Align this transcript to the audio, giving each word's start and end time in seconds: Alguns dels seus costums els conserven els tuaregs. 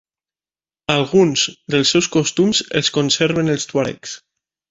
Alguns 0.93 1.43
dels 1.75 1.91
seus 1.95 2.09
costums 2.17 2.63
els 2.81 2.91
conserven 2.97 3.55
els 3.57 3.71
tuaregs. 3.73 4.17